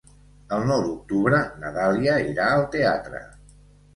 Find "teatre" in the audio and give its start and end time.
2.77-3.21